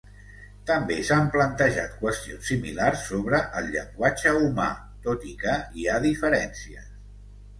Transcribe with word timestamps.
També 0.67 0.95
s'han 1.09 1.27
plantejat 1.33 1.91
qüestions 1.99 2.47
similars 2.53 3.03
sobre 3.11 3.41
el 3.61 3.69
llenguatge 3.75 4.33
humà, 4.39 4.67
tot 5.09 5.27
i 5.33 5.35
que 5.43 5.59
hi 5.81 5.87
ha 5.97 6.01
diferències. 6.07 6.89